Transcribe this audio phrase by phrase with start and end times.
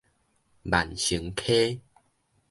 [0.63, 1.79] 萬盛溪